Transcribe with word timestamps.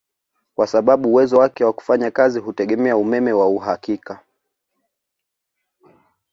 Kwa 0.55 0.67
sababu 0.67 1.09
uwezo 1.09 1.37
wake 1.37 1.63
wa 1.65 1.73
kufanya 1.73 2.11
kazi 2.11 2.39
hutegemea 2.39 2.97
umeme 2.97 3.33
wa 3.33 3.47
uhakika 3.49 4.19